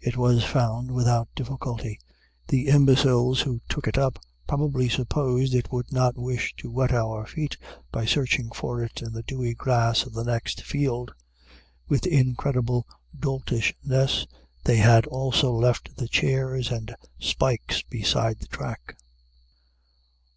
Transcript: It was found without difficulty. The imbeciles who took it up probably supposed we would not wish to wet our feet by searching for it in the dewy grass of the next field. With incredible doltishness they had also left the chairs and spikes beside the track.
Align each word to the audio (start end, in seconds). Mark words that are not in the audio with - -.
It 0.00 0.16
was 0.16 0.42
found 0.42 0.90
without 0.90 1.28
difficulty. 1.36 2.00
The 2.48 2.66
imbeciles 2.66 3.42
who 3.42 3.60
took 3.68 3.86
it 3.86 3.96
up 3.96 4.18
probably 4.48 4.88
supposed 4.88 5.54
we 5.54 5.62
would 5.70 5.92
not 5.92 6.18
wish 6.18 6.52
to 6.56 6.72
wet 6.72 6.90
our 6.90 7.24
feet 7.24 7.56
by 7.92 8.04
searching 8.04 8.50
for 8.50 8.82
it 8.82 9.00
in 9.00 9.12
the 9.12 9.22
dewy 9.22 9.54
grass 9.54 10.02
of 10.04 10.12
the 10.12 10.24
next 10.24 10.62
field. 10.64 11.14
With 11.86 12.04
incredible 12.04 12.84
doltishness 13.16 14.26
they 14.64 14.78
had 14.78 15.06
also 15.06 15.52
left 15.52 15.94
the 15.96 16.08
chairs 16.08 16.72
and 16.72 16.92
spikes 17.20 17.82
beside 17.82 18.40
the 18.40 18.48
track. 18.48 18.96